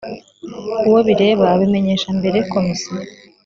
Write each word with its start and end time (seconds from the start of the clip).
uwo 0.87 0.99
bireba 1.07 1.45
abimenyesha 1.53 2.09
mbere 2.19 2.37
komisiyo 2.51 3.01